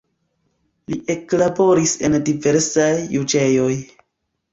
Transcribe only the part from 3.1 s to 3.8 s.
juĝejoj.